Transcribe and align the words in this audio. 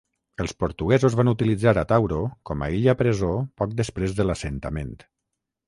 Els 0.43 0.53
portuguesos 0.61 1.17
van 1.19 1.29
utilitzar 1.31 1.73
Atauro 1.83 2.23
com 2.51 2.65
a 2.65 2.71
illa 2.79 2.97
presó 3.03 3.31
poc 3.63 3.79
després 3.85 4.19
de 4.21 4.29
l'assentament. 4.29 4.95